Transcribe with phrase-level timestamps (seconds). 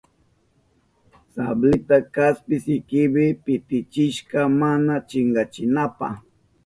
[1.33, 6.07] Sablinta kaspi sikipi pitichishka mana chinkachinanpa.